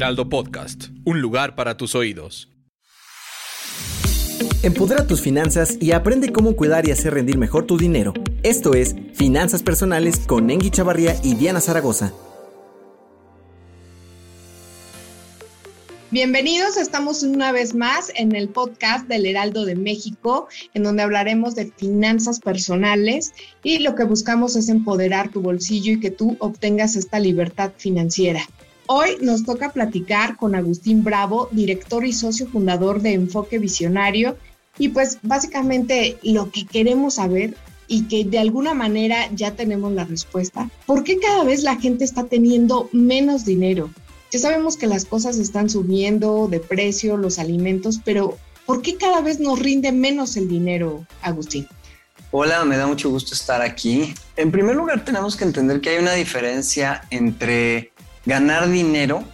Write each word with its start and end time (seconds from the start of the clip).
Heraldo 0.00 0.30
Podcast, 0.30 0.84
un 1.04 1.20
lugar 1.20 1.54
para 1.54 1.76
tus 1.76 1.94
oídos. 1.94 2.48
Empodera 4.62 5.06
tus 5.06 5.20
finanzas 5.20 5.76
y 5.78 5.92
aprende 5.92 6.32
cómo 6.32 6.56
cuidar 6.56 6.88
y 6.88 6.90
hacer 6.90 7.12
rendir 7.12 7.36
mejor 7.36 7.66
tu 7.66 7.76
dinero. 7.76 8.14
Esto 8.42 8.72
es 8.72 8.96
Finanzas 9.12 9.62
Personales 9.62 10.20
con 10.20 10.48
Engi 10.48 10.70
Chavarría 10.70 11.16
y 11.22 11.34
Diana 11.34 11.60
Zaragoza. 11.60 12.14
Bienvenidos, 16.10 16.78
estamos 16.78 17.22
una 17.22 17.52
vez 17.52 17.74
más 17.74 18.10
en 18.16 18.34
el 18.34 18.48
podcast 18.48 19.06
del 19.06 19.26
Heraldo 19.26 19.66
de 19.66 19.76
México, 19.76 20.48
en 20.72 20.82
donde 20.82 21.02
hablaremos 21.02 21.54
de 21.54 21.70
finanzas 21.76 22.40
personales 22.40 23.34
y 23.62 23.80
lo 23.80 23.94
que 23.96 24.04
buscamos 24.04 24.56
es 24.56 24.70
empoderar 24.70 25.28
tu 25.30 25.42
bolsillo 25.42 25.92
y 25.92 26.00
que 26.00 26.10
tú 26.10 26.38
obtengas 26.40 26.96
esta 26.96 27.20
libertad 27.20 27.72
financiera. 27.76 28.40
Hoy 28.92 29.18
nos 29.20 29.44
toca 29.44 29.70
platicar 29.70 30.36
con 30.36 30.56
Agustín 30.56 31.04
Bravo, 31.04 31.48
director 31.52 32.04
y 32.04 32.12
socio 32.12 32.48
fundador 32.48 33.00
de 33.00 33.12
Enfoque 33.12 33.60
Visionario. 33.60 34.36
Y 34.78 34.88
pues 34.88 35.18
básicamente 35.22 36.18
lo 36.24 36.50
que 36.50 36.66
queremos 36.66 37.14
saber 37.14 37.54
y 37.86 38.08
que 38.08 38.24
de 38.24 38.40
alguna 38.40 38.74
manera 38.74 39.30
ya 39.32 39.54
tenemos 39.54 39.92
la 39.92 40.06
respuesta, 40.06 40.68
¿por 40.86 41.04
qué 41.04 41.20
cada 41.20 41.44
vez 41.44 41.62
la 41.62 41.76
gente 41.76 42.02
está 42.02 42.24
teniendo 42.24 42.88
menos 42.90 43.44
dinero? 43.44 43.90
Ya 44.32 44.40
sabemos 44.40 44.76
que 44.76 44.88
las 44.88 45.04
cosas 45.04 45.38
están 45.38 45.70
subiendo 45.70 46.48
de 46.48 46.58
precio, 46.58 47.16
los 47.16 47.38
alimentos, 47.38 48.00
pero 48.04 48.38
¿por 48.66 48.82
qué 48.82 48.96
cada 48.96 49.20
vez 49.20 49.38
nos 49.38 49.60
rinde 49.60 49.92
menos 49.92 50.36
el 50.36 50.48
dinero, 50.48 51.06
Agustín? 51.22 51.68
Hola, 52.32 52.64
me 52.64 52.76
da 52.76 52.88
mucho 52.88 53.08
gusto 53.08 53.34
estar 53.34 53.62
aquí. 53.62 54.14
En 54.34 54.50
primer 54.50 54.74
lugar, 54.74 55.04
tenemos 55.04 55.36
que 55.36 55.44
entender 55.44 55.80
que 55.80 55.90
hay 55.90 55.98
una 55.98 56.14
diferencia 56.14 57.02
entre 57.10 57.92
ganar 58.30 58.68
dinero 58.68 59.24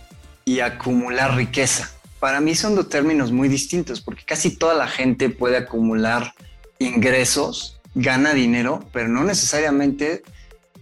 y 0.46 0.60
acumular 0.60 1.36
riqueza. 1.36 1.90
Para 2.18 2.40
mí 2.40 2.54
son 2.54 2.74
dos 2.74 2.88
términos 2.88 3.30
muy 3.30 3.46
distintos 3.46 4.00
porque 4.00 4.24
casi 4.24 4.56
toda 4.56 4.72
la 4.72 4.88
gente 4.88 5.28
puede 5.28 5.58
acumular 5.58 6.32
ingresos, 6.78 7.78
gana 7.94 8.32
dinero, 8.32 8.88
pero 8.94 9.08
no 9.08 9.22
necesariamente 9.22 10.22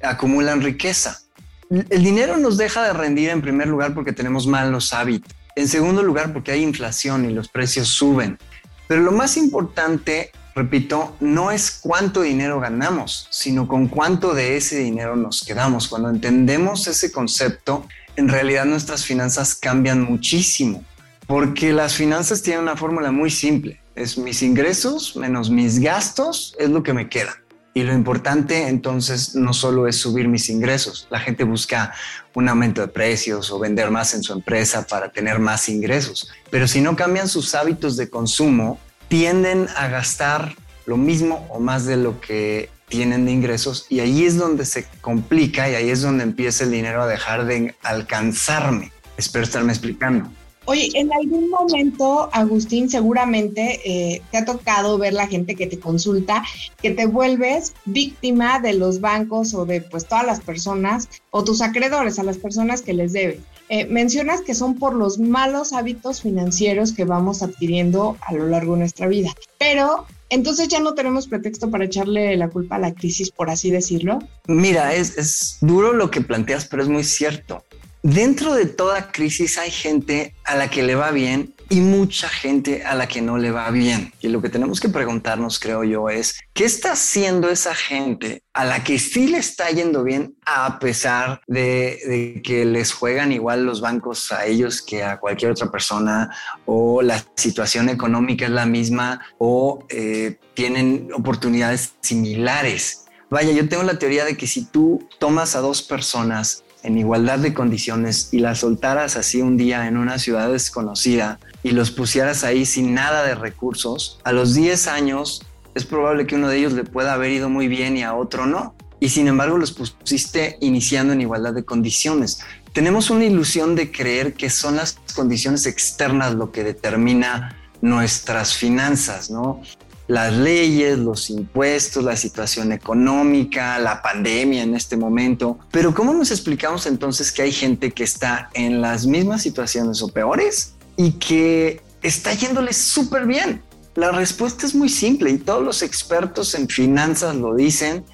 acumulan 0.01 0.63
riqueza. 0.63 1.23
El 1.69 2.05
dinero 2.05 2.37
nos 2.37 2.57
deja 2.57 2.85
de 2.85 2.93
rendir 2.93 3.31
en 3.31 3.43
primer 3.43 3.67
lugar 3.67 3.95
porque 3.95 4.13
tenemos 4.13 4.47
malos 4.47 4.93
hábitos. 4.93 5.35
En 5.57 5.67
segundo 5.67 6.01
lugar 6.05 6.33
porque 6.33 6.53
hay 6.53 6.63
inflación 6.63 7.29
y 7.29 7.35
los 7.35 7.49
precios 7.49 7.89
suben. 7.89 8.39
Pero 8.87 9.01
lo 9.01 9.11
más 9.11 9.37
importante, 9.37 10.31
repito, 10.55 11.17
no 11.21 11.51
es 11.51 11.71
cuánto 11.71 12.23
dinero 12.23 12.61
ganamos, 12.61 13.27
sino 13.31 13.67
con 13.67 13.89
cuánto 13.89 14.35
de 14.35 14.57
ese 14.57 14.79
dinero 14.79 15.17
nos 15.17 15.43
quedamos. 15.43 15.89
Cuando 15.89 16.11
entendemos 16.11 16.87
ese 16.87 17.11
concepto, 17.11 17.87
en 18.17 18.29
realidad 18.29 18.65
nuestras 18.65 19.05
finanzas 19.05 19.55
cambian 19.55 20.03
muchísimo, 20.03 20.85
porque 21.27 21.73
las 21.73 21.95
finanzas 21.95 22.43
tienen 22.43 22.63
una 22.63 22.77
fórmula 22.77 23.11
muy 23.11 23.31
simple. 23.31 23.81
Es 23.97 24.19
mis 24.19 24.43
ingresos 24.43 25.17
menos 25.17 25.51
mis 25.51 25.79
gastos, 25.79 26.55
es 26.59 26.71
lo 26.71 26.83
que 26.83 26.93
me 26.93 27.09
queda. 27.09 27.37
Y 27.77 27.83
lo 27.83 27.93
importante 27.93 28.69
entonces 28.69 29.35
no 29.35 29.53
solo 29.53 29.89
es 29.89 29.97
subir 29.97 30.29
mis 30.29 30.49
ingresos, 30.49 31.09
la 31.11 31.19
gente 31.19 31.43
busca 31.43 31.93
un 32.33 32.49
aumento 32.49 32.81
de 32.81 32.87
precios 32.87 33.51
o 33.51 33.59
vender 33.59 33.91
más 33.91 34.15
en 34.15 34.23
su 34.23 34.33
empresa 34.33 34.87
para 34.87 35.11
tener 35.11 35.41
más 35.41 35.69
ingresos, 35.69 36.31
pero 36.51 36.69
si 36.69 36.81
no 36.81 36.95
cambian 36.95 37.27
sus 37.27 37.53
hábitos 37.57 37.97
de 37.97 38.09
consumo, 38.09 38.79
tienden 39.09 39.67
a 39.77 39.89
gastar 39.89 40.55
lo 40.87 40.97
mismo 40.97 41.47
o 41.51 41.61
más 41.61 41.87
de 41.87 41.97
lo 41.97 42.21
que 42.21 42.69
tienen 42.89 43.25
de 43.25 43.33
ingresos 43.33 43.87
y 43.89 44.01
ahí 44.01 44.25
es 44.25 44.37
donde 44.37 44.65
se 44.65 44.87
complica 45.01 45.71
y 45.71 45.75
ahí 45.75 45.91
es 45.91 46.03
donde 46.03 46.23
empieza 46.23 46.65
el 46.65 46.71
dinero 46.71 47.03
a 47.03 47.07
dejar 47.07 47.47
de 47.47 47.75
alcanzarme. 47.83 48.93
Espero 49.17 49.45
estarme 49.45 49.73
explicando. 49.73 50.31
Oye, 50.67 50.91
en 50.95 51.13
algún 51.13 51.51
momento, 51.51 52.31
Agustín, 52.33 52.89
seguramente 52.89 53.81
eh, 53.85 54.23
te 54.31 54.39
ha 54.39 54.45
tocado 54.47 54.97
ver 54.97 55.13
la 55.13 55.27
gente 55.27 55.57
que 55.57 55.67
te 55.67 55.79
consulta, 55.79 56.43
que 56.81 56.91
te 56.91 57.05
vuelves 57.05 57.75
víctima 57.85 58.61
de 58.61 58.73
los 58.73 59.01
bancos 59.01 59.53
o 59.53 59.67
de 59.67 59.83
pues 59.83 60.07
todas 60.07 60.25
las 60.25 60.41
personas 60.41 61.09
o 61.31 61.45
tus 61.45 61.61
acreedores, 61.61 62.19
a 62.19 62.23
las 62.23 62.39
personas 62.39 62.81
que 62.81 62.95
les 62.95 63.13
debes. 63.13 63.41
Eh, 63.69 63.87
mencionas 63.87 64.43
que 64.43 64.55
son 64.55 64.79
por 64.79 64.95
los 64.95 65.19
malos 65.19 65.73
hábitos 65.73 66.21
financieros 66.21 66.93
que 66.93 67.05
vamos 67.05 67.43
adquiriendo 67.43 68.17
a 68.21 68.35
lo 68.35 68.47
largo 68.47 68.75
de 68.75 68.81
nuestra 68.81 69.09
vida, 69.09 69.31
pero 69.59 70.07
entonces 70.29 70.69
ya 70.69 70.81
no 70.81 70.95
tenemos 70.95 71.29
pretexto 71.29 71.71
para 71.71 71.85
echarle 71.85 72.37
la 72.37 72.49
culpa 72.49 72.77
a 72.77 72.79
la 72.79 72.93
crisis, 72.93 73.31
por 73.31 73.51
así 73.51 73.71
decirlo. 73.71 74.19
Mira, 74.47 74.95
es, 74.95 75.17
es 75.17 75.59
duro 75.61 75.93
lo 75.93 76.11
que 76.11 76.21
planteas, 76.21 76.67
pero 76.67 76.83
es 76.83 76.89
muy 76.89 77.05
cierto 77.05 77.65
dentro 78.05 78.53
de 78.53 78.67
toda 78.67 79.11
crisis 79.11 79.57
hay 79.57 79.71
gente 79.71 80.35
a 80.45 80.55
la 80.57 80.69
que 80.69 80.83
le 80.83 80.95
va 80.95 81.11
bien 81.11 81.55
y 81.71 81.81
mucha 81.81 82.29
gente 82.29 82.85
a 82.85 82.95
la 82.95 83.09
que 83.09 83.23
no 83.23 83.39
le 83.39 83.51
va 83.51 83.71
bien. 83.71 84.13
Y 84.21 84.29
lo 84.29 84.43
que 84.43 84.51
tenemos 84.51 84.79
que 84.79 84.91
preguntarnos, 84.91 85.59
creo 85.59 85.85
yo, 85.85 86.11
es 86.11 86.39
¿qué 86.53 86.67
está 86.67 86.93
haciendo 86.93 87.49
esa 87.49 87.75
gente 87.75 88.43
a 88.53 88.67
la 88.67 88.85
que 88.85 88.99
sí 88.99 89.29
le 89.29 89.39
está 89.39 89.71
yendo 89.71 90.05
bien 90.05 90.37
a 90.45 90.79
pesar 90.79 91.41
de, 91.47 92.43
que 92.45 92.67
les 92.67 92.93
juegan 92.93 93.33
igual 93.33 93.65
los 93.65 93.81
bancos 93.81 94.31
a 94.33 94.45
ellos 94.45 94.83
que 94.83 95.03
a 95.03 95.19
cualquier 95.19 95.53
otra 95.53 95.71
persona 95.71 96.31
o 96.67 97.01
la 97.01 97.25
situación 97.37 97.89
económica 97.89 98.45
es 98.45 98.51
la 98.51 98.67
misma 98.67 99.23
o 99.39 99.87
eh, 99.89 100.39
tienen 100.53 101.09
oportunidades 101.15 101.95
similares? 102.03 103.07
Vaya, 103.31 103.53
yo 103.53 103.67
tengo 103.67 103.83
la 103.83 103.99
teoría 103.99 104.27
de 104.27 104.37
que 104.37 104.47
si 104.47 104.67
tú 104.67 105.09
tomas 105.19 105.57
a 105.57 105.61
dos 105.61 105.83
personas 105.83 106.64
en 106.85 106.99
igualdad 106.99 107.39
de 107.39 107.55
condiciones 107.55 108.29
y 108.31 108.39
las 108.39 108.61
soltaras 108.61 109.17
así 109.17 109.41
un 109.43 109.57
día 109.57 109.89
en 109.89 109.97
una 109.97 110.19
ciudad 110.19 110.53
desconocida 110.53 111.41
y 111.63 111.71
los 111.71 111.91
pusieras 111.91 112.45
ahí 112.45 112.67
sin 112.67 112.95
nada 112.95 113.25
de 113.25 113.35
recursos, 113.35 114.21
a 114.23 114.33
los 114.33 114.55
10 114.55 114.87
años 114.89 115.43
es 115.75 115.85
probable 115.85 116.27
que 116.27 116.37
uno 116.37 116.49
de 116.49 116.59
ellos 116.59 116.75
le 116.75 116.85
pueda 116.85 117.15
haber 117.15 117.33
ido 117.33 117.49
muy 117.49 117.69
bien 117.69 117.97
y 117.97 118.03
a 118.03 118.15
otro 118.15 118.47
no. 118.47 118.75
Y 119.01 119.09
sin 119.09 119.27
embargo 119.27 119.59
los 119.59 119.73
pusiste 119.73 120.57
iniciando 120.61 121.13
en 121.15 121.23
igualdad 121.23 121.53
de 121.53 121.65
condiciones. 121.65 122.41
Tenemos 122.73 123.11
una 123.11 123.25
ilusión 123.25 123.75
de 123.75 123.91
creer 123.91 124.35
que 124.35 124.51
son 124.51 124.77
las 124.77 124.99
condiciones 125.15 125.67
externas 125.67 126.35
lo 126.35 126.53
que 126.53 126.65
determina 126.65 127.57
nuestras 127.81 128.55
finanzas, 128.55 129.31
¿no? 129.31 129.63
Las 130.07 130.33
leyes, 130.35 130.99
los 130.99 131.31
impuestos, 131.31 132.05
la 132.05 132.17
situación 132.17 132.73
económica, 132.73 133.79
la 133.79 134.03
pandemia 134.03 134.63
en 134.63 134.75
este 134.75 134.97
momento. 134.97 135.59
Pero 135.71 135.95
¿cómo 135.95 136.13
nos 136.13 136.31
explicamos 136.31 136.87
entonces 136.87 137.33
que 137.33 137.43
hay 137.43 137.53
gente 137.53 137.91
que 137.93 138.05
está 138.05 138.51
en 138.53 138.81
las 138.81 139.07
mismas 139.07 139.43
situaciones 139.43 140.03
o 140.03 140.09
peores 140.09 140.75
y 140.97 141.13
que 141.13 141.81
está 142.03 142.35
yéndole 142.35 142.73
súper 142.73 143.27
bien? 143.27 143.63
La 143.95 144.11
respuesta 144.11 144.67
es 144.67 144.75
muy 144.75 144.89
simple 144.89 145.31
y 145.31 145.39
todos 145.39 145.65
los 145.65 145.83
expertos 145.83 146.55
en 146.55 146.69
finanzas 146.69 147.35
lo 147.37 147.55
dicen 147.55 148.05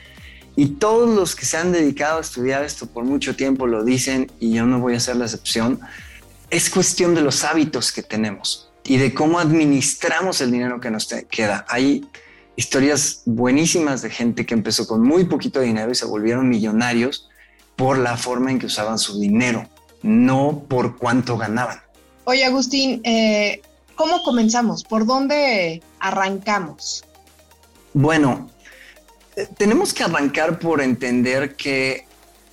y 0.54 0.66
todos 0.66 1.08
los 1.08 1.34
que 1.34 1.46
se 1.46 1.56
han 1.56 1.72
dedicado 1.72 2.18
a 2.18 2.20
estudiar 2.20 2.64
esto 2.64 2.86
por 2.86 3.04
mucho 3.04 3.34
tiempo 3.34 3.66
lo 3.66 3.82
dicen 3.82 4.30
y 4.38 4.52
yo 4.52 4.66
no 4.66 4.78
voy 4.78 4.94
a 4.94 5.00
ser 5.00 5.16
la 5.16 5.24
excepción. 5.24 5.80
Es 6.50 6.68
cuestión 6.68 7.14
de 7.14 7.22
los 7.22 7.44
hábitos 7.44 7.92
que 7.92 8.02
tenemos 8.02 8.69
y 8.84 8.96
de 8.96 9.14
cómo 9.14 9.38
administramos 9.38 10.40
el 10.40 10.50
dinero 10.50 10.80
que 10.80 10.90
nos 10.90 11.08
queda. 11.30 11.64
Hay 11.68 12.06
historias 12.56 13.22
buenísimas 13.24 14.02
de 14.02 14.10
gente 14.10 14.44
que 14.46 14.54
empezó 14.54 14.86
con 14.86 15.02
muy 15.02 15.24
poquito 15.24 15.60
dinero 15.60 15.90
y 15.92 15.94
se 15.94 16.04
volvieron 16.04 16.48
millonarios 16.48 17.28
por 17.76 17.98
la 17.98 18.16
forma 18.16 18.50
en 18.50 18.58
que 18.58 18.66
usaban 18.66 18.98
su 18.98 19.18
dinero, 19.18 19.68
no 20.02 20.64
por 20.68 20.96
cuánto 20.98 21.38
ganaban. 21.38 21.80
Oye, 22.24 22.44
Agustín, 22.44 23.00
eh, 23.04 23.62
¿cómo 23.94 24.22
comenzamos? 24.22 24.84
¿Por 24.84 25.06
dónde 25.06 25.82
arrancamos? 25.98 27.04
Bueno, 27.94 28.50
eh, 29.36 29.48
tenemos 29.56 29.94
que 29.94 30.04
arrancar 30.04 30.58
por 30.58 30.80
entender 30.80 31.56
que 31.56 32.06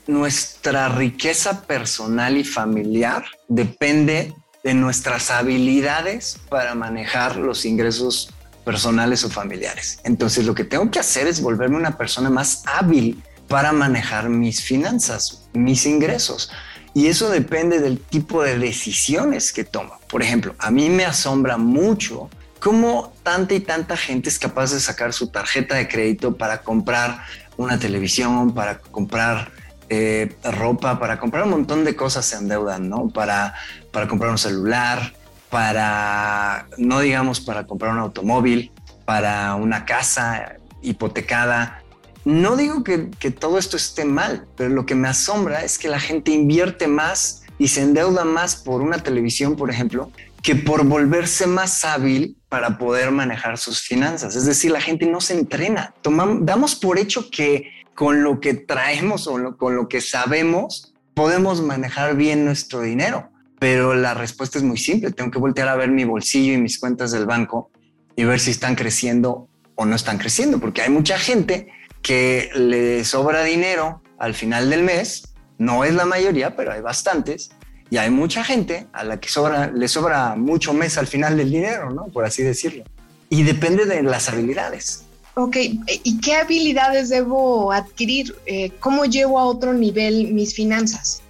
nuestra 0.07 0.87
riqueza 0.89 1.63
personal 1.63 2.37
y 2.37 2.43
familiar 2.43 3.25
depende 3.49 4.33
de 4.67 4.73
nuestras 4.73 5.31
habilidades 5.31 6.39
para 6.49 6.75
manejar 6.75 7.37
los 7.37 7.63
ingresos 7.63 8.33
personales 8.65 9.23
o 9.23 9.29
familiares. 9.29 10.01
Entonces 10.03 10.45
lo 10.45 10.53
que 10.53 10.65
tengo 10.65 10.91
que 10.91 10.99
hacer 10.99 11.25
es 11.25 11.41
volverme 11.41 11.77
una 11.77 11.97
persona 11.97 12.29
más 12.29 12.63
hábil 12.65 13.23
para 13.47 13.71
manejar 13.71 14.27
mis 14.27 14.61
finanzas, 14.61 15.47
mis 15.53 15.85
ingresos. 15.85 16.51
Y 16.93 17.07
eso 17.07 17.29
depende 17.29 17.79
del 17.79 17.97
tipo 17.97 18.43
de 18.43 18.59
decisiones 18.59 19.53
que 19.53 19.63
tomo. 19.63 19.93
Por 20.09 20.21
ejemplo, 20.21 20.53
a 20.59 20.69
mí 20.69 20.89
me 20.89 21.05
asombra 21.05 21.55
mucho 21.55 22.29
cómo 22.59 23.13
tanta 23.23 23.53
y 23.53 23.61
tanta 23.61 23.95
gente 23.95 24.27
es 24.27 24.37
capaz 24.37 24.73
de 24.73 24.81
sacar 24.81 25.13
su 25.13 25.29
tarjeta 25.29 25.75
de 25.75 25.87
crédito 25.87 26.35
para 26.35 26.61
comprar 26.61 27.23
una 27.55 27.79
televisión, 27.79 28.53
para 28.53 28.79
comprar 28.79 29.49
eh, 29.89 30.35
ropa, 30.43 30.99
para 30.99 31.19
comprar 31.19 31.43
un 31.43 31.51
montón 31.51 31.85
de 31.85 31.95
cosas 31.95 32.25
se 32.25 32.37
endeudan, 32.37 32.89
¿no? 32.89 33.09
Para, 33.09 33.53
para 33.91 34.07
comprar 34.07 34.31
un 34.31 34.37
celular, 34.37 35.13
para, 35.49 36.67
no 36.77 36.99
digamos, 36.99 37.39
para 37.39 37.65
comprar 37.65 37.93
un 37.93 37.99
automóvil, 37.99 38.71
para 39.05 39.55
una 39.55 39.85
casa 39.85 40.57
hipotecada. 40.81 41.83
No 42.25 42.57
digo 42.57 42.83
que, 42.83 43.09
que 43.19 43.31
todo 43.31 43.57
esto 43.57 43.77
esté 43.77 44.03
mal, 44.03 44.45
pero 44.57 44.69
lo 44.69 44.85
que 44.85 44.95
me 44.95 45.07
asombra 45.07 45.63
es 45.63 45.77
que 45.77 45.87
la 45.87 45.99
gente 45.99 46.31
invierte 46.31 46.87
más 46.87 47.43
y 47.57 47.69
se 47.69 47.81
endeuda 47.81 48.25
más 48.25 48.55
por 48.55 48.81
una 48.81 48.99
televisión, 48.99 49.55
por 49.55 49.69
ejemplo, 49.69 50.11
que 50.43 50.55
por 50.55 50.85
volverse 50.85 51.47
más 51.47 51.83
hábil 51.83 52.37
para 52.49 52.77
poder 52.77 53.11
manejar 53.11 53.57
sus 53.57 53.81
finanzas. 53.81 54.35
Es 54.35 54.45
decir, 54.45 54.71
la 54.71 54.81
gente 54.81 55.05
no 55.05 55.21
se 55.21 55.33
entrena. 55.33 55.93
Tomamos, 56.01 56.45
damos 56.45 56.75
por 56.75 56.99
hecho 56.99 57.29
que 57.29 57.69
con 57.97 58.21
lo 58.21 58.39
que 58.39 58.53
traemos 58.53 59.25
o 59.25 59.57
con 59.57 59.75
lo 59.75 59.89
que 59.89 60.01
sabemos 60.01 60.93
podemos 61.15 61.63
manejar 61.63 62.15
bien 62.15 62.45
nuestro 62.45 62.81
dinero. 62.81 63.31
Pero 63.57 63.95
la 63.95 64.13
respuesta 64.13 64.59
es 64.59 64.63
muy 64.63 64.77
simple. 64.77 65.09
Tengo 65.09 65.31
que 65.31 65.39
voltear 65.39 65.67
a 65.67 65.75
ver 65.75 65.89
mi 65.89 66.03
bolsillo 66.03 66.53
y 66.53 66.57
mis 66.59 66.77
cuentas 66.77 67.11
del 67.11 67.25
banco 67.25 67.71
y 68.15 68.23
ver 68.23 68.39
si 68.39 68.51
están 68.51 68.75
creciendo 68.75 69.47
o 69.73 69.87
no 69.87 69.95
están 69.95 70.19
creciendo, 70.19 70.59
porque 70.59 70.83
hay 70.83 70.91
mucha 70.91 71.17
gente 71.17 71.69
que 72.03 72.51
le 72.53 73.03
sobra 73.03 73.43
dinero 73.43 74.03
al 74.19 74.35
final 74.35 74.69
del 74.69 74.83
mes. 74.83 75.33
No 75.57 75.83
es 75.83 75.95
la 75.95 76.05
mayoría, 76.05 76.55
pero 76.55 76.73
hay 76.73 76.81
bastantes 76.81 77.49
y 77.89 77.97
hay 77.97 78.11
mucha 78.11 78.43
gente 78.43 78.85
a 78.93 79.03
la 79.05 79.19
que 79.19 79.27
le 79.73 79.87
sobra 79.87 80.35
mucho 80.35 80.71
mes 80.71 80.99
al 80.99 81.07
final 81.07 81.35
del 81.35 81.49
dinero, 81.49 81.89
¿no? 81.89 82.05
Por 82.09 82.25
así 82.25 82.43
decirlo. 82.43 82.83
Y 83.29 83.41
depende 83.41 83.85
de 83.85 84.03
las 84.03 84.29
habilidades. 84.29 85.06
Ok, 85.39 85.55
¿y 86.03 86.19
qué 86.19 86.35
habilidades 86.35 87.09
debo 87.09 87.71
adquirir? 87.71 88.35
Eh, 88.47 88.71
¿Cómo 88.79 89.05
llevo 89.05 89.39
a 89.39 89.45
otro 89.45 89.71
nivel 89.71 90.33
mis 90.33 90.55
finanzas? 90.55 91.21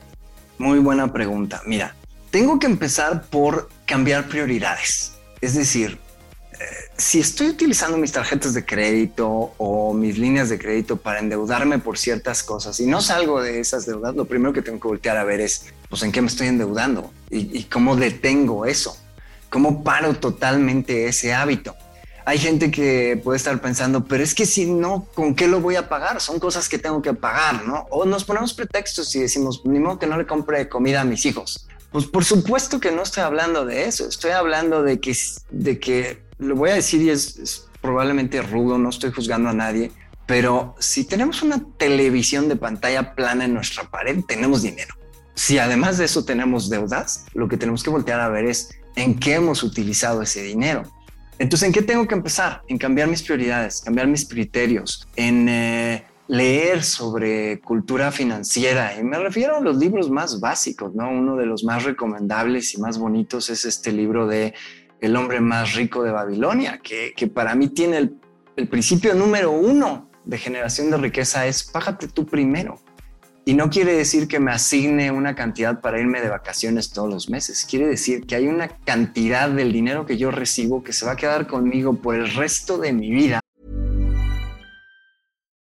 Muy 0.57 0.79
buena 0.79 1.11
pregunta. 1.11 1.61
Mira, 1.65 1.93
tengo 2.31 2.57
que 2.57 2.67
empezar 2.67 3.25
por 3.25 3.69
cambiar 3.85 4.27
prioridades. 4.29 5.11
Es 5.41 5.55
decir, 5.55 5.99
si 6.97 7.19
estoy 7.19 7.49
utilizando 7.49 7.97
mis 7.97 8.11
tarjetas 8.11 8.53
de 8.53 8.65
crédito 8.65 9.53
o 9.57 9.93
mis 9.93 10.17
líneas 10.17 10.49
de 10.49 10.57
crédito 10.57 10.97
para 10.97 11.19
endeudarme 11.19 11.77
por 11.77 11.97
ciertas 11.97 12.41
cosas 12.41 12.79
y 12.79 12.87
no 12.87 13.01
salgo 13.01 13.41
de 13.41 13.59
esas 13.59 13.85
deudas, 13.85 14.15
lo 14.15 14.25
primero 14.25 14.51
que 14.51 14.63
tengo 14.63 14.79
que 14.79 14.87
voltear 14.87 15.17
a 15.17 15.23
ver 15.23 15.39
es, 15.39 15.65
pues, 15.89 16.01
en 16.01 16.11
qué 16.11 16.21
me 16.21 16.27
estoy 16.27 16.47
endeudando 16.47 17.11
y, 17.29 17.63
cómo 17.65 17.95
detengo 17.95 18.65
eso, 18.65 18.97
cómo 19.49 19.83
paro 19.83 20.15
totalmente 20.15 21.07
ese 21.07 21.33
hábito. 21.33 21.75
Hay 22.27 22.39
gente 22.39 22.71
que 22.71 23.21
puede 23.23 23.37
estar 23.37 23.61
pensando, 23.61 24.03
pero 24.03 24.21
es 24.21 24.35
que 24.35 24.45
si 24.45 24.65
no, 24.65 25.07
¿con 25.15 25.33
qué 25.33 25.47
lo 25.47 25.61
voy 25.61 25.77
a 25.77 25.87
pagar? 25.87 26.19
Son 26.19 26.39
cosas 26.41 26.67
que 26.67 26.77
tengo 26.77 27.01
que 27.01 27.13
pagar, 27.13 27.65
¿no? 27.65 27.87
O 27.89 28.03
nos 28.03 28.25
ponemos 28.25 28.53
pretextos 28.53 29.15
y 29.15 29.21
decimos, 29.21 29.61
ni 29.63 29.79
modo 29.79 29.97
que 29.97 30.07
no 30.07 30.17
le 30.17 30.27
compre 30.27 30.67
comida 30.67 30.99
a 30.99 31.03
mis 31.05 31.25
hijos. 31.25 31.69
Pues 31.89 32.05
por 32.05 32.25
supuesto 32.25 32.81
que 32.81 32.91
no 32.91 33.03
estoy 33.03 33.23
hablando 33.23 33.65
de 33.65 33.85
eso, 33.85 34.09
estoy 34.09 34.31
hablando 34.31 34.83
de 34.83 34.99
que, 34.99 35.15
de 35.51 35.79
que 35.79 36.21
lo 36.37 36.57
voy 36.57 36.71
a 36.71 36.73
decir 36.73 37.01
y 37.01 37.11
es, 37.11 37.69
probablemente 37.79 38.41
rudo, 38.41 38.77
no 38.77 38.89
estoy 38.89 39.13
juzgando 39.13 39.47
a 39.47 39.53
nadie, 39.53 39.93
pero 40.25 40.75
si 40.79 41.05
tenemos 41.05 41.41
una 41.43 41.63
televisión 41.77 42.49
de 42.49 42.57
pantalla 42.57 43.15
plana 43.15 43.45
en 43.45 43.53
nuestra 43.53 43.89
pared, 43.89 44.21
tenemos 44.27 44.63
dinero. 44.63 44.93
Si 45.35 45.59
además 45.59 45.97
de 45.97 46.03
eso 46.03 46.25
tenemos 46.25 46.69
deudas, 46.69 47.23
lo 47.33 47.47
que 47.47 47.55
tenemos 47.55 47.83
que 47.83 47.89
voltear 47.89 48.19
a 48.19 48.27
ver 48.27 48.47
es 48.47 48.71
en 48.97 49.17
qué 49.17 49.35
hemos 49.35 49.63
utilizado 49.63 50.21
ese 50.21 50.41
dinero. 50.43 50.83
Entonces, 51.39 51.67
¿en 51.67 51.73
qué 51.73 51.81
tengo 51.81 52.07
que 52.07 52.15
empezar? 52.15 52.63
En 52.67 52.77
cambiar 52.77 53.07
mis 53.07 53.21
prioridades, 53.21 53.81
cambiar 53.81 54.07
mis 54.07 54.27
criterios, 54.27 55.07
en 55.15 55.47
eh, 55.49 56.03
leer 56.27 56.83
sobre 56.83 57.59
cultura 57.59 58.11
financiera. 58.11 58.97
Y 58.99 59.03
me 59.03 59.19
refiero 59.19 59.57
a 59.57 59.61
los 59.61 59.77
libros 59.77 60.09
más 60.09 60.39
básicos, 60.39 60.93
¿no? 60.95 61.09
Uno 61.09 61.35
de 61.35 61.45
los 61.45 61.63
más 61.63 61.83
recomendables 61.83 62.73
y 62.73 62.81
más 62.81 62.97
bonitos 62.97 63.49
es 63.49 63.65
este 63.65 63.91
libro 63.91 64.27
de 64.27 64.53
el 64.99 65.15
hombre 65.15 65.39
más 65.39 65.75
rico 65.75 66.03
de 66.03 66.11
Babilonia, 66.11 66.79
que, 66.81 67.13
para 67.27 67.53
mí 67.53 67.69
tiene 67.69 67.97
el, 67.97 68.17
el, 68.55 68.67
principio 68.67 69.13
número 69.13 69.51
uno 69.51 70.09
de 70.25 70.39
generación 70.39 70.89
de 70.89 70.97
riqueza 70.97 71.45
es 71.45 71.63
págate 71.63 72.07
tú 72.07 72.25
primero. 72.25 72.79
Y 73.47 73.53
no 73.53 73.69
quiere 73.69 73.93
decir 73.93 74.27
que 74.27 74.41
me 74.41 74.51
asigne 74.51 75.09
una 75.09 75.33
cantidad 75.33 75.79
para 75.79 76.01
irme 76.01 76.19
de 76.19 76.27
vacaciones 76.27 76.89
todos 76.89 77.09
los 77.09 77.29
meses. 77.29 77.65
Quiere 77.65 77.87
decir 77.87 78.27
que 78.27 78.35
hay 78.35 78.45
una 78.45 78.67
cantidad 78.67 79.49
del 79.49 79.71
dinero 79.71 80.05
que 80.05 80.17
yo 80.17 80.31
recibo 80.31 80.83
que 80.83 80.91
se 80.91 81.05
va 81.05 81.13
a 81.13 81.15
quedar 81.15 81.47
conmigo 81.47 81.93
por 81.93 82.15
el 82.15 82.29
resto 82.29 82.77
de 82.77 82.91
mi 82.91 83.09
vida 83.09 83.39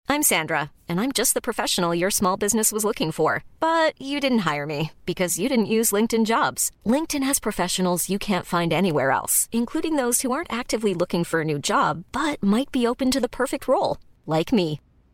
I'm 0.07 0.23
Sandra, 0.23 0.71
and 0.89 1.01
I'm 1.01 1.11
just 1.11 1.35
the 1.35 1.41
professional 1.41 1.93
your 1.93 2.11
small 2.11 2.37
business 2.37 2.71
was 2.71 2.85
looking 2.85 3.11
for. 3.11 3.43
But 3.59 4.01
you 4.01 4.21
didn't 4.21 4.45
hire 4.51 4.67
me 4.67 4.93
because 5.05 5.41
you 5.41 5.49
didn't 5.49 5.75
use 5.79 5.91
LinkedIn 5.91 6.27
jobs. 6.27 6.71
LinkedIn 6.87 7.25
has 7.25 7.41
professionals 7.41 8.09
you 8.09 8.21
can't 8.21 8.47
find 8.47 8.73
anywhere 8.73 9.11
else, 9.11 9.49
including 9.51 9.97
those 9.97 10.23
who 10.23 10.31
aren't 10.31 10.53
actively 10.53 10.95
looking 10.95 11.25
for 11.25 11.41
a 11.41 11.45
new 11.45 11.59
job 11.59 12.05
but 12.13 12.41
might 12.41 12.71
be 12.71 12.87
open 12.87 13.11
to 13.11 13.21
the 13.21 13.37
perfect 13.41 13.67
role, 13.67 13.97
like 14.25 14.53
me. 14.53 14.79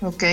Ok. 0.00 0.24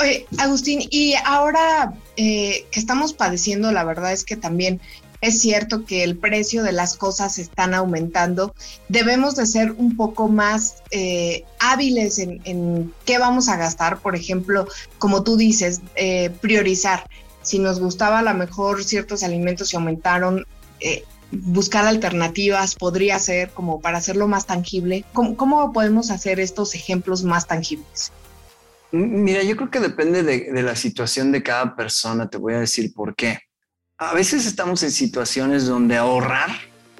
Oye, 0.00 0.26
Agustín, 0.38 0.86
y 0.90 1.14
ahora 1.24 1.94
eh, 2.16 2.66
que 2.70 2.80
estamos 2.80 3.12
padeciendo, 3.12 3.72
la 3.72 3.84
verdad 3.84 4.12
es 4.12 4.24
que 4.24 4.36
también 4.36 4.80
es 5.20 5.40
cierto 5.40 5.84
que 5.84 6.02
el 6.02 6.16
precio 6.16 6.62
de 6.64 6.72
las 6.72 6.96
cosas 6.96 7.38
están 7.38 7.74
aumentando. 7.74 8.54
Debemos 8.88 9.36
de 9.36 9.46
ser 9.46 9.72
un 9.72 9.96
poco 9.96 10.28
más 10.28 10.82
eh, 10.90 11.44
hábiles 11.60 12.18
en, 12.18 12.92
qué 13.04 13.18
vamos 13.18 13.48
a 13.48 13.56
gastar. 13.56 14.00
Por 14.00 14.16
ejemplo, 14.16 14.66
como 14.98 15.22
tú 15.22 15.36
dices, 15.36 15.80
eh, 15.94 16.30
priorizar 16.40 17.04
si 17.42 17.58
nos 17.58 17.80
gustaba 17.80 18.20
a 18.20 18.22
lo 18.22 18.34
mejor 18.34 18.84
ciertos 18.84 19.22
alimentos 19.22 19.72
y 19.72 19.76
aumentaron, 19.76 20.46
eh, 20.80 21.04
buscar 21.30 21.86
alternativas 21.86 22.74
podría 22.74 23.18
ser 23.18 23.50
como 23.50 23.80
para 23.80 23.98
hacerlo 23.98 24.28
más 24.28 24.46
tangible. 24.46 25.04
¿Cómo, 25.12 25.72
podemos 25.72 26.10
hacer 26.10 26.40
estos 26.40 26.74
ejemplos 26.74 27.24
más 27.24 27.46
tangibles? 27.46 28.12
Mira, 28.92 29.42
yo 29.42 29.56
creo 29.56 29.70
que 29.70 29.80
depende 29.80 30.22
de, 30.22 30.62
la 30.62 30.76
situación 30.76 31.32
de 31.32 31.42
cada 31.42 31.74
persona. 31.74 32.28
Te 32.28 32.38
voy 32.38 32.54
a 32.54 32.60
decir 32.60 32.92
por 32.92 33.14
qué. 33.14 33.40
A 33.98 34.12
veces 34.12 34.46
estamos 34.46 34.82
en 34.82 34.90
situaciones 34.90 35.66
donde 35.66 35.96
ahorrar 35.96 36.50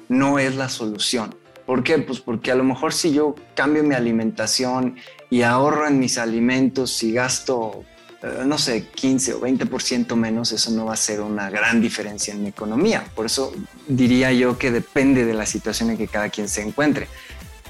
no 0.09 0.39
es 0.39 0.55
la 0.55 0.69
solución. 0.69 1.35
¿Por 1.65 1.83
qué? 1.83 1.99
Pues 1.99 2.19
porque 2.19 2.51
a 2.51 2.55
lo 2.55 2.63
mejor 2.63 2.93
si 2.93 3.13
yo 3.13 3.35
cambio 3.55 3.83
mi 3.83 3.95
alimentación 3.95 4.97
y 5.29 5.43
ahorro 5.43 5.87
en 5.87 5.99
mis 5.99 6.17
alimentos 6.17 7.03
y 7.03 7.13
gasto 7.13 7.85
eh, 8.23 8.43
no 8.45 8.57
sé, 8.57 8.87
15 8.87 9.33
o 9.33 9.41
20% 9.41 10.15
menos, 10.15 10.53
eso 10.53 10.71
no 10.71 10.85
va 10.85 10.93
a 10.93 10.97
ser 10.97 11.19
una 11.19 11.49
gran 11.49 11.81
diferencia 11.81 12.33
en 12.33 12.41
mi 12.41 12.49
economía. 12.49 13.03
Por 13.13 13.25
eso 13.25 13.53
diría 13.85 14.31
yo 14.31 14.57
que 14.57 14.71
depende 14.71 15.25
de 15.25 15.33
la 15.33 15.45
situación 15.45 15.89
en 15.89 15.97
que 15.97 16.07
cada 16.07 16.29
quien 16.29 16.47
se 16.47 16.61
encuentre. 16.61 17.09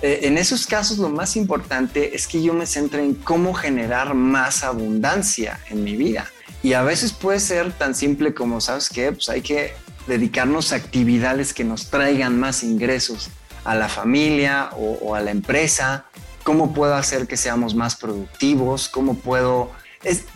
Eh, 0.03 0.27
en 0.27 0.37
esos 0.37 0.67
casos 0.67 0.97
lo 0.97 1.07
más 1.07 1.37
importante 1.37 2.13
es 2.13 2.27
que 2.27 2.43
yo 2.43 2.53
me 2.53 2.65
centre 2.65 3.01
en 3.01 3.15
cómo 3.15 3.53
generar 3.53 4.13
más 4.13 4.65
abundancia 4.65 5.61
en 5.69 5.83
mi 5.85 5.95
vida. 5.95 6.29
Y 6.61 6.73
a 6.73 6.83
veces 6.83 7.13
puede 7.13 7.39
ser 7.39 7.71
tan 7.71 7.95
simple 7.95 8.33
como, 8.33 8.59
¿sabes 8.59 8.89
qué? 8.89 9.13
Pues 9.13 9.29
hay 9.29 9.41
que 9.41 9.73
dedicarnos 10.05 10.73
a 10.73 10.75
actividades 10.75 11.53
que 11.53 11.63
nos 11.63 11.89
traigan 11.89 12.37
más 12.37 12.63
ingresos 12.63 13.29
a 13.63 13.75
la 13.75 13.87
familia 13.87 14.71
o, 14.75 15.15
a 15.15 15.21
la 15.21 15.31
empresa? 15.31 16.05
¿Cómo 16.43 16.73
puedo 16.73 16.95
hacer 16.95 17.25
que 17.25 17.37
seamos 17.37 17.73
más 17.73 17.95
productivos? 17.95 18.89
¿Cómo 18.89 19.15
puedo...? 19.15 19.71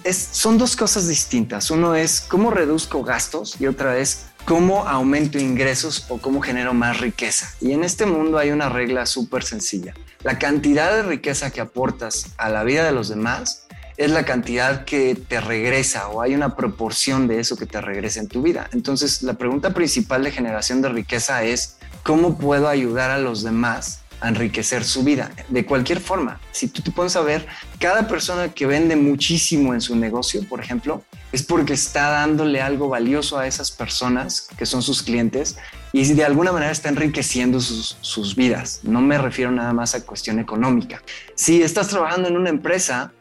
son 0.09 0.57
dos 0.57 0.77
cosas 0.77 1.09
distintas. 1.09 1.69
Uno 1.71 1.93
es 1.93 2.21
cómo 2.21 2.51
reduzco 2.51 3.03
gastos 3.03 3.59
y 3.59 3.67
otra 3.67 3.97
es 3.97 4.27
cómo 4.47 4.87
aumento 4.87 5.37
ingresos 5.37 6.05
o 6.07 6.19
cómo 6.19 6.39
genero 6.39 6.73
más 6.73 7.01
riqueza. 7.01 7.51
Y 7.59 7.73
en 7.73 7.83
este 7.83 8.05
mundo 8.05 8.37
hay 8.37 8.51
una 8.51 8.69
regla 8.69 9.05
súper 9.05 9.43
sencilla. 9.43 9.93
La 10.23 10.39
cantidad 10.39 10.89
de 10.95 11.03
riqueza 11.03 11.51
que 11.51 11.59
aportas 11.59 12.27
a 12.37 12.47
la 12.47 12.63
vida 12.63 12.85
de 12.85 12.93
los 12.93 13.09
demás 13.09 13.67
es 13.97 14.09
la 14.09 14.23
cantidad 14.23 14.85
que 14.85 15.15
te 15.15 15.41
regresa 15.41 16.07
o 16.07 16.21
hay 16.21 16.33
una 16.33 16.55
proporción 16.55 17.27
de 17.27 17.41
eso 17.41 17.57
que 17.57 17.65
te 17.65 17.81
regresa 17.81 18.21
en 18.21 18.29
tu 18.29 18.41
vida. 18.41 18.69
Entonces, 18.71 19.21
la 19.21 19.33
pregunta 19.33 19.73
principal 19.73 20.23
de 20.23 20.31
generación 20.31 20.81
de 20.81 20.89
riqueza 20.89 21.43
es, 21.43 21.75
¿cómo 22.03 22.37
puedo 22.37 22.69
ayudar 22.69 23.11
a 23.11 23.17
los 23.17 23.43
demás 23.43 23.99
a 24.21 24.29
enriquecer 24.29 24.83
su 24.83 25.03
vida? 25.03 25.31
De 25.49 25.65
cualquier 25.65 25.99
forma, 25.99 26.39
si 26.51 26.67
tú 26.67 26.81
te 26.81 26.91
pones 26.91 27.15
a 27.15 27.21
ver, 27.21 27.47
cada 27.79 28.07
persona 28.07 28.49
que 28.49 28.65
vende 28.65 28.95
muchísimo 28.95 29.73
en 29.73 29.81
su 29.81 29.95
negocio, 29.95 30.43
por 30.47 30.59
ejemplo, 30.59 31.03
es 31.31 31.43
porque 31.43 31.73
está 31.73 32.09
dándole 32.09 32.61
algo 32.61 32.89
valioso 32.89 33.37
a 33.37 33.47
esas 33.47 33.71
personas 33.71 34.47
que 34.57 34.65
son 34.65 34.81
sus 34.81 35.03
clientes 35.03 35.57
y 35.91 36.13
de 36.13 36.23
alguna 36.23 36.51
manera 36.51 36.71
está 36.71 36.89
enriqueciendo 36.89 37.59
sus, 37.59 37.97
sus 38.01 38.35
vidas. 38.35 38.81
No 38.83 39.01
me 39.01 39.17
refiero 39.17 39.51
nada 39.51 39.73
más 39.73 39.95
a 39.95 40.05
cuestión 40.05 40.39
económica. 40.39 41.01
Si 41.35 41.61
estás 41.61 41.89
trabajando 41.89 42.27
en 42.29 42.37
una 42.37 42.49
empresa, 42.49 43.11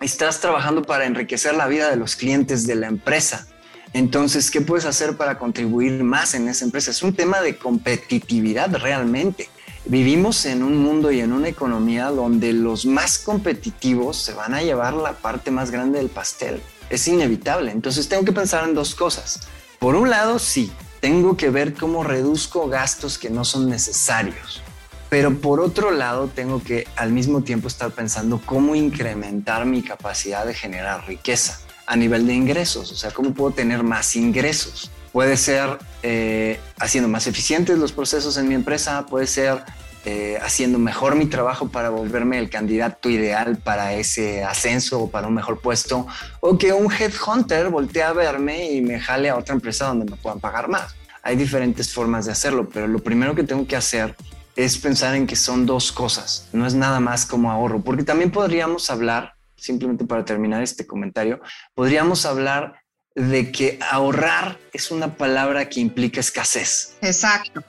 estás 0.00 0.40
trabajando 0.40 0.82
para 0.82 1.06
enriquecer 1.06 1.54
la 1.54 1.66
vida 1.66 1.90
de 1.90 1.96
los 1.96 2.16
clientes 2.16 2.66
de 2.66 2.74
la 2.74 2.88
empresa. 2.88 3.46
Entonces, 3.92 4.50
¿qué 4.50 4.60
puedes 4.60 4.84
hacer 4.84 5.16
para 5.16 5.38
contribuir 5.38 6.04
más 6.04 6.34
en 6.34 6.48
esa 6.48 6.64
empresa? 6.64 6.90
Es 6.90 7.02
un 7.02 7.14
tema 7.14 7.40
de 7.40 7.56
competitividad 7.56 8.74
realmente. 8.76 9.48
Vivimos 9.88 10.46
en 10.46 10.64
un 10.64 10.78
mundo 10.78 11.12
y 11.12 11.20
en 11.20 11.32
una 11.32 11.46
economía 11.46 12.10
donde 12.10 12.52
los 12.52 12.86
más 12.86 13.18
competitivos 13.18 14.16
se 14.16 14.34
van 14.34 14.52
a 14.52 14.62
llevar 14.62 14.94
la 14.94 15.12
parte 15.12 15.52
más 15.52 15.70
grande 15.70 15.98
del 15.98 16.08
pastel. 16.08 16.60
Es 16.90 17.06
inevitable. 17.06 17.70
Entonces, 17.70 18.08
tengo 18.08 18.24
que 18.24 18.32
pensar 18.32 18.68
en 18.68 18.74
dos 18.74 18.96
cosas. 18.96 19.46
Por 19.78 19.94
un 19.94 20.10
lado, 20.10 20.40
sí, 20.40 20.72
tengo 20.98 21.36
que 21.36 21.50
ver 21.50 21.72
cómo 21.72 22.02
reduzco 22.02 22.68
gastos 22.68 23.16
que 23.16 23.30
no 23.30 23.44
son 23.44 23.68
necesarios. 23.68 24.60
Pero 25.08 25.38
por 25.38 25.60
otro 25.60 25.92
lado, 25.92 26.28
tengo 26.34 26.60
que 26.60 26.88
al 26.96 27.12
mismo 27.12 27.42
tiempo 27.42 27.68
estar 27.68 27.92
pensando 27.92 28.40
cómo 28.44 28.74
incrementar 28.74 29.66
mi 29.66 29.82
capacidad 29.82 30.44
de 30.44 30.54
generar 30.54 31.06
riqueza 31.06 31.60
a 31.86 31.94
nivel 31.94 32.26
de 32.26 32.34
ingresos, 32.34 32.90
o 32.90 32.96
sea, 32.96 33.12
cómo 33.12 33.32
puedo 33.32 33.52
tener 33.52 33.84
más 33.84 34.16
ingresos. 34.16 34.90
Puede 35.16 35.38
ser 35.38 35.78
eh, 36.02 36.60
haciendo 36.78 37.08
más 37.08 37.26
eficientes 37.26 37.78
los 37.78 37.90
procesos 37.90 38.36
en 38.36 38.48
mi 38.48 38.54
empresa, 38.54 39.06
puede 39.06 39.26
ser 39.26 39.64
eh, 40.04 40.38
haciendo 40.42 40.78
mejor 40.78 41.14
mi 41.14 41.24
trabajo 41.24 41.70
para 41.70 41.88
volverme 41.88 42.38
el 42.38 42.50
candidato 42.50 43.08
ideal 43.08 43.56
para 43.56 43.94
ese 43.94 44.44
ascenso 44.44 45.00
o 45.00 45.10
para 45.10 45.26
un 45.26 45.32
mejor 45.32 45.62
puesto, 45.62 46.06
o 46.40 46.58
que 46.58 46.74
un 46.74 46.92
headhunter 46.92 47.70
voltee 47.70 48.02
a 48.02 48.12
verme 48.12 48.70
y 48.70 48.82
me 48.82 49.00
jale 49.00 49.30
a 49.30 49.36
otra 49.36 49.54
empresa 49.54 49.86
donde 49.86 50.04
me 50.04 50.18
puedan 50.18 50.38
pagar 50.38 50.68
más. 50.68 50.94
Hay 51.22 51.36
diferentes 51.36 51.94
formas 51.94 52.26
de 52.26 52.32
hacerlo, 52.32 52.68
pero 52.68 52.86
lo 52.86 52.98
primero 52.98 53.34
que 53.34 53.42
tengo 53.42 53.66
que 53.66 53.76
hacer 53.76 54.14
es 54.54 54.76
pensar 54.76 55.14
en 55.14 55.26
que 55.26 55.34
son 55.34 55.64
dos 55.64 55.92
cosas, 55.92 56.50
no 56.52 56.66
es 56.66 56.74
nada 56.74 57.00
más 57.00 57.24
como 57.24 57.50
ahorro, 57.50 57.80
porque 57.80 58.04
también 58.04 58.30
podríamos 58.30 58.90
hablar, 58.90 59.32
simplemente 59.56 60.04
para 60.04 60.26
terminar 60.26 60.62
este 60.62 60.86
comentario, 60.86 61.40
podríamos 61.74 62.26
hablar 62.26 62.85
de 63.16 63.50
que 63.50 63.78
ahorrar 63.90 64.58
es 64.72 64.90
una 64.90 65.16
palabra 65.16 65.68
que 65.68 65.80
implica 65.80 66.20
escasez. 66.20 66.96
Exacto. 67.00 67.64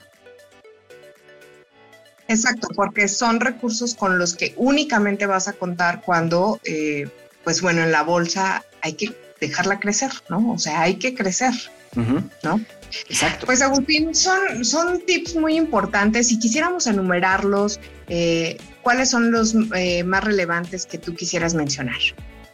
Exacto, 2.28 2.68
porque 2.76 3.08
son 3.08 3.40
recursos 3.40 3.94
con 3.94 4.18
los 4.18 4.36
que 4.36 4.52
únicamente 4.58 5.24
vas 5.24 5.48
a 5.48 5.54
contar 5.54 6.02
cuando, 6.02 6.60
eh, 6.64 7.08
pues 7.42 7.62
bueno, 7.62 7.82
en 7.82 7.90
la 7.90 8.02
bolsa 8.02 8.62
hay 8.82 8.92
que 8.92 9.16
dejarla 9.40 9.80
crecer, 9.80 10.10
¿no? 10.28 10.52
O 10.52 10.58
sea, 10.58 10.82
hay 10.82 10.96
que 10.96 11.14
crecer, 11.14 11.54
¿no? 12.42 12.60
Exacto. 13.08 13.46
Pues 13.46 13.62
Agustín, 13.62 14.14
son, 14.14 14.62
son 14.62 15.00
tips 15.06 15.36
muy 15.36 15.56
importantes 15.56 16.30
y 16.30 16.38
quisiéramos 16.38 16.86
enumerarlos. 16.86 17.80
Eh, 18.08 18.58
¿Cuáles 18.82 19.08
son 19.08 19.30
los 19.30 19.54
eh, 19.74 20.04
más 20.04 20.22
relevantes 20.22 20.84
que 20.84 20.98
tú 20.98 21.14
quisieras 21.14 21.54
mencionar? 21.54 22.00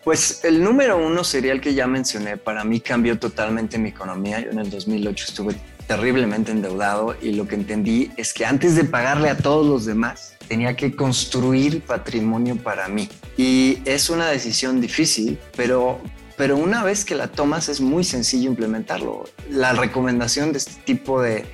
Pues 0.05 0.45
el 0.45 0.63
número 0.63 0.99
uno 0.99 1.25
sería 1.25 1.53
el 1.53 1.61
que 1.61 1.75
ya 1.75 1.87
mencioné. 1.87 2.37
Para 2.37 2.63
mí 2.63 2.81
cambió 2.81 3.19
totalmente 3.19 3.79
mi 3.79 3.89
economía. 3.89 4.41
Yo 4.41 4.51
en 4.51 4.59
el 4.59 4.71
2008 4.71 5.25
estuve 5.29 5.57
terriblemente 5.87 6.53
endeudado 6.53 7.17
y 7.21 7.33
lo 7.33 7.49
que 7.49 7.55
entendí 7.55 8.11
es 8.17 8.33
que 8.33 8.47
antes 8.47 8.77
de 8.77 8.85
pagarle 8.85 9.31
a 9.31 9.37
todos 9.37 9.67
los 9.67 9.85
demás, 9.85 10.37
tenía 10.47 10.77
que 10.77 10.95
construir 10.95 11.83
patrimonio 11.83 12.57
para 12.57 12.89
mí. 12.89 13.09
Y 13.37 13.79
es 13.85 14.11
una 14.11 14.29
decisión 14.29 14.81
difícil, 14.81 15.39
pero 15.57 16.01
pero 16.37 16.57
una 16.57 16.83
vez 16.83 17.05
que 17.05 17.15
la 17.15 17.29
tomas 17.29 17.69
es 17.69 17.81
muy 17.81 18.03
sencillo 18.03 18.51
implementarlo. 18.51 19.25
La 19.51 19.73
recomendación 19.73 20.53
de 20.53 20.59
este 20.59 20.73
tipo 20.85 21.23
de, 21.23 21.45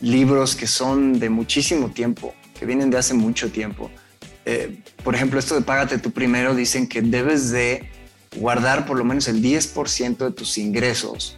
libros 0.00 0.54
que 0.54 0.66
son 0.66 1.18
de 1.18 1.30
muchísimo 1.30 1.90
tiempo, 1.90 2.34
que 2.58 2.66
vienen 2.66 2.90
de 2.90 2.98
hace 2.98 3.14
mucho 3.14 3.50
tiempo, 3.50 3.90
eh, 4.44 4.82
por 5.02 5.14
ejemplo, 5.14 5.38
esto 5.38 5.54
de 5.54 5.62
Págate 5.62 5.98
tú 5.98 6.10
primero, 6.10 6.54
dicen 6.54 6.86
que 6.86 7.02
debes 7.02 7.50
de 7.50 7.88
guardar 8.36 8.86
por 8.86 8.98
lo 8.98 9.04
menos 9.04 9.28
el 9.28 9.42
10% 9.42 10.16
de 10.18 10.30
tus 10.32 10.58
ingresos 10.58 11.36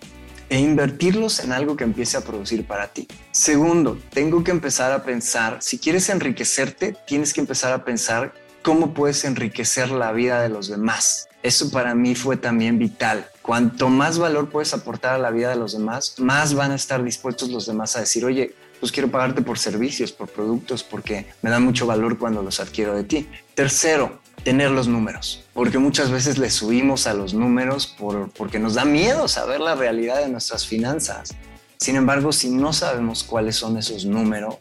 e 0.49 0.61
invertirlos 0.61 1.41
en 1.41 1.53
algo 1.53 1.77
que 1.77 1.85
empiece 1.85 2.17
a 2.17 2.21
producir 2.21 2.67
para 2.67 2.89
ti. 2.89 3.09
Segundo, 3.33 3.99
tengo 4.11 4.45
que 4.45 4.53
empezar 4.53 4.93
a 4.93 5.03
pensar, 5.03 5.59
si 5.61 5.79
quieres 5.79 6.09
enriquecerte, 6.09 6.97
tienes 7.07 7.33
que 7.33 7.41
empezar 7.41 7.73
a 7.73 7.85
pensar 7.85 8.33
cómo 8.63 8.95
puedes 8.95 9.25
enriquecer 9.25 9.91
la 9.91 10.13
vida 10.13 10.41
de 10.43 10.49
los 10.49 10.69
demás. 10.69 11.29
Eso 11.43 11.71
para 11.71 11.95
mí 11.95 12.17
fue 12.17 12.37
también 12.37 12.79
vital. 12.79 13.27
Cuanto 13.43 13.89
más 13.89 14.19
valor 14.19 14.51
puedes 14.51 14.75
aportar 14.75 15.15
a 15.15 15.19
la 15.19 15.31
vida 15.31 15.51
de 15.51 15.57
los 15.57 15.73
demás, 15.73 16.15
más 16.19 16.55
van 16.55 16.73
a 16.73 16.75
estar 16.75 17.05
dispuestos 17.05 17.51
los 17.51 17.67
demás 17.67 17.97
a 17.97 18.01
decir, 18.01 18.25
oye, 18.25 18.55
pues 18.81 18.93
quiero 18.93 19.11
pagarte 19.11 19.43
por 19.43 19.59
servicios, 19.59 20.13
por 20.13 20.29
productos, 20.29 20.83
porque 20.83 21.27
me 21.43 21.51
da 21.51 21.61
mucho 21.61 21.87
valor 21.87 22.19
cuando 22.19 22.43
los 22.43 22.61
adquiero 22.61 22.95
de 22.95 23.05
ti. 23.05 23.29
Tercero, 23.55 24.21
tener 24.45 24.71
los 24.71 24.87
números, 24.87 25.45
porque 25.55 25.79
muchas 25.79 26.11
veces 26.11 26.39
le 26.39 26.51
subimos 26.51 27.07
a 27.07 27.15
los 27.15 27.35
números 27.35 27.87
por, 27.87 28.31
porque 28.31 28.59
nos 28.59 28.75
da 28.75 28.85
miedo 28.85 29.29
saber 29.29 29.61
la 29.61 29.75
realidad 29.75 30.21
de 30.21 30.29
nuestras 30.29 30.67
finanzas. 30.67 31.35
Sin 31.79 31.97
embargo, 31.97 32.33
si 32.33 32.51
no 32.51 32.73
sabemos 32.73 33.25
cuáles 33.25 33.57
son 33.57 33.77
esos 33.77 34.05
números, 34.05 34.57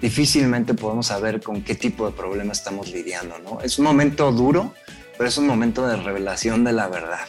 difícilmente 0.00 0.74
podemos 0.74 1.06
saber 1.06 1.40
con 1.40 1.62
qué 1.62 1.74
tipo 1.74 2.06
de 2.06 2.12
problema 2.12 2.52
estamos 2.52 2.90
lidiando. 2.90 3.38
¿no? 3.38 3.60
Es 3.62 3.78
un 3.78 3.86
momento 3.86 4.30
duro, 4.32 4.74
pero 5.16 5.28
es 5.28 5.38
un 5.38 5.46
momento 5.46 5.86
de 5.86 5.96
revelación 5.96 6.64
de 6.64 6.72
la 6.72 6.88
verdad. 6.88 7.26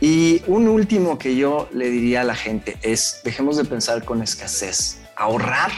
Y 0.00 0.42
un 0.46 0.66
último 0.68 1.18
que 1.18 1.36
yo 1.36 1.68
le 1.72 1.88
diría 1.90 2.22
a 2.22 2.24
la 2.24 2.34
gente 2.34 2.76
es, 2.82 3.20
dejemos 3.24 3.56
de 3.56 3.64
pensar 3.64 4.04
con 4.04 4.22
escasez. 4.22 4.98
Ahorrar 5.16 5.70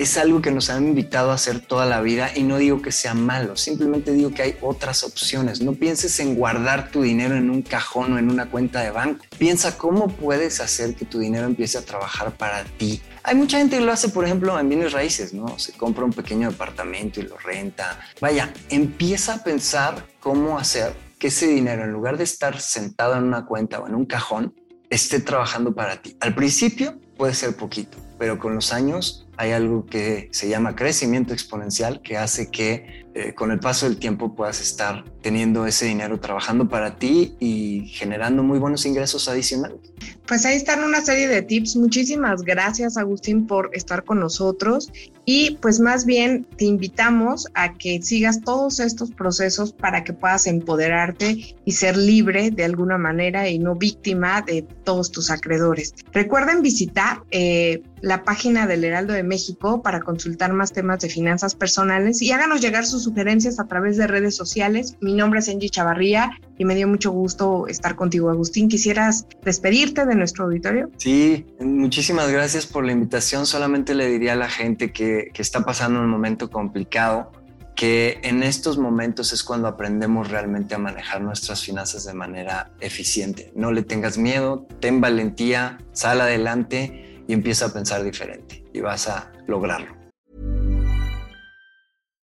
es 0.00 0.16
algo 0.16 0.40
que 0.40 0.50
nos 0.50 0.70
han 0.70 0.86
invitado 0.86 1.30
a 1.30 1.34
hacer 1.34 1.60
toda 1.60 1.84
la 1.84 2.00
vida 2.00 2.30
y 2.34 2.42
no 2.42 2.56
digo 2.56 2.80
que 2.80 2.90
sea 2.90 3.12
malo, 3.12 3.54
simplemente 3.54 4.12
digo 4.12 4.30
que 4.30 4.40
hay 4.40 4.56
otras 4.62 5.04
opciones. 5.04 5.60
No 5.60 5.74
pienses 5.74 6.18
en 6.20 6.36
guardar 6.36 6.90
tu 6.90 7.02
dinero 7.02 7.36
en 7.36 7.50
un 7.50 7.60
cajón 7.60 8.14
o 8.14 8.18
en 8.18 8.30
una 8.30 8.48
cuenta 8.48 8.80
de 8.80 8.90
banco. 8.90 9.22
Piensa 9.36 9.76
cómo 9.76 10.08
puedes 10.08 10.62
hacer 10.62 10.94
que 10.94 11.04
tu 11.04 11.18
dinero 11.18 11.44
empiece 11.44 11.76
a 11.76 11.82
trabajar 11.82 12.32
para 12.32 12.64
ti. 12.64 13.02
Hay 13.22 13.34
mucha 13.34 13.58
gente 13.58 13.76
que 13.76 13.84
lo 13.84 13.92
hace, 13.92 14.08
por 14.08 14.24
ejemplo, 14.24 14.58
en 14.58 14.70
bienes 14.70 14.92
raíces, 14.92 15.34
¿no? 15.34 15.58
Se 15.58 15.72
compra 15.72 16.06
un 16.06 16.14
pequeño 16.14 16.50
departamento 16.50 17.20
y 17.20 17.24
lo 17.24 17.36
renta. 17.36 18.00
Vaya, 18.22 18.54
empieza 18.70 19.34
a 19.34 19.44
pensar 19.44 20.06
cómo 20.18 20.58
hacer 20.58 20.94
que 21.18 21.26
ese 21.26 21.46
dinero, 21.46 21.84
en 21.84 21.92
lugar 21.92 22.16
de 22.16 22.24
estar 22.24 22.58
sentado 22.58 23.16
en 23.16 23.24
una 23.24 23.44
cuenta 23.44 23.80
o 23.80 23.86
en 23.86 23.94
un 23.94 24.06
cajón, 24.06 24.54
esté 24.88 25.20
trabajando 25.20 25.74
para 25.74 26.00
ti. 26.00 26.16
Al 26.20 26.34
principio 26.34 26.98
puede 27.18 27.34
ser 27.34 27.54
poquito, 27.54 27.98
pero 28.20 28.38
con 28.38 28.54
los 28.54 28.74
años 28.74 29.26
hay 29.38 29.52
algo 29.52 29.86
que 29.86 30.28
se 30.30 30.46
llama 30.46 30.76
crecimiento 30.76 31.32
exponencial 31.32 32.02
que 32.02 32.18
hace 32.18 32.50
que 32.50 33.06
eh, 33.14 33.32
con 33.32 33.50
el 33.50 33.58
paso 33.60 33.86
del 33.86 33.96
tiempo 33.96 34.34
puedas 34.36 34.60
estar 34.60 35.06
teniendo 35.22 35.64
ese 35.64 35.86
dinero 35.86 36.20
trabajando 36.20 36.68
para 36.68 36.98
ti 36.98 37.34
y 37.40 37.86
generando 37.86 38.42
muy 38.42 38.58
buenos 38.58 38.84
ingresos 38.84 39.26
adicionales. 39.26 39.78
Pues 40.26 40.44
ahí 40.44 40.56
están 40.56 40.84
una 40.84 41.00
serie 41.00 41.28
de 41.28 41.42
tips. 41.42 41.76
Muchísimas 41.76 42.42
gracias 42.42 42.96
Agustín 42.96 43.46
por 43.46 43.70
estar 43.72 44.04
con 44.04 44.20
nosotros 44.20 44.90
y 45.24 45.58
pues 45.60 45.80
más 45.80 46.06
bien 46.06 46.44
te 46.56 46.64
invitamos 46.64 47.46
a 47.54 47.74
que 47.74 48.02
sigas 48.02 48.40
todos 48.40 48.80
estos 48.80 49.12
procesos 49.12 49.72
para 49.72 50.02
que 50.02 50.12
puedas 50.12 50.46
empoderarte 50.46 51.56
y 51.64 51.72
ser 51.72 51.96
libre 51.96 52.50
de 52.50 52.64
alguna 52.64 52.98
manera 52.98 53.48
y 53.48 53.58
no 53.58 53.76
víctima 53.76 54.42
de 54.42 54.62
todos 54.62 55.12
tus 55.12 55.30
acreedores. 55.30 55.94
Recuerden 56.12 56.62
visitar 56.62 57.22
eh, 57.30 57.82
la 58.00 58.24
página 58.24 58.66
del 58.66 58.84
Heraldo 58.84 59.12
de 59.12 59.22
México 59.22 59.82
para 59.82 60.00
consultar 60.00 60.52
más 60.52 60.72
temas 60.72 61.00
de 61.00 61.08
finanzas 61.08 61.54
personales 61.54 62.22
y 62.22 62.32
háganos 62.32 62.60
llegar 62.60 62.86
sus 62.86 63.04
sugerencias 63.04 63.60
a 63.60 63.66
través 63.66 63.96
de 63.96 64.06
redes 64.06 64.34
sociales. 64.34 64.96
Mi 65.00 65.14
nombre 65.14 65.40
es 65.40 65.48
Angie 65.48 65.68
Chavarría 65.68 66.30
y 66.58 66.64
me 66.64 66.74
dio 66.74 66.88
mucho 66.88 67.10
gusto 67.10 67.66
estar 67.68 67.96
contigo, 67.96 68.30
Agustín. 68.30 68.68
¿Quisieras 68.68 69.26
despedirte 69.44 69.99
de 70.06 70.14
nuestro 70.14 70.44
auditorio? 70.44 70.90
Sí, 70.96 71.46
muchísimas 71.60 72.30
gracias 72.30 72.66
por 72.66 72.84
la 72.84 72.92
invitación. 72.92 73.46
Solamente 73.46 73.94
le 73.94 74.08
diría 74.08 74.34
a 74.34 74.36
la 74.36 74.48
gente 74.48 74.92
que, 74.92 75.30
que 75.32 75.42
está 75.42 75.64
pasando 75.64 76.00
un 76.00 76.08
momento 76.08 76.50
complicado 76.50 77.32
que 77.80 78.20
en 78.24 78.42
estos 78.42 78.76
momentos 78.76 79.32
es 79.32 79.42
cuando 79.42 79.66
aprendemos 79.66 80.30
realmente 80.30 80.74
a 80.74 80.78
manejar 80.78 81.22
nuestras 81.22 81.64
finanzas 81.64 82.04
de 82.04 82.12
manera 82.12 82.72
eficiente. 82.80 83.52
No 83.54 83.72
le 83.72 83.82
tengas 83.82 84.18
miedo, 84.18 84.66
ten 84.80 85.00
valentía, 85.00 85.78
sal 85.92 86.20
adelante 86.20 87.22
y 87.26 87.32
empieza 87.32 87.66
a 87.66 87.72
pensar 87.72 88.02
diferente 88.02 88.62
y 88.74 88.80
vas 88.80 89.08
a 89.08 89.32
lograrlo. 89.46 89.99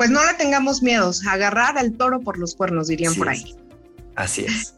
Pues 0.00 0.08
no 0.08 0.24
le 0.24 0.32
tengamos 0.32 0.82
miedos, 0.82 1.26
agarrar 1.26 1.76
al 1.76 1.92
toro 1.92 2.20
por 2.20 2.38
los 2.38 2.54
cuernos, 2.54 2.88
dirían 2.88 3.10
Así 3.10 3.18
por 3.18 3.28
es. 3.30 3.44
ahí. 3.44 3.56
Así 4.16 4.44
es. 4.46 4.74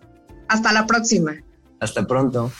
Hasta 0.48 0.72
la 0.72 0.84
próxima. 0.84 1.36
Hasta 1.78 2.04
pronto. 2.04 2.50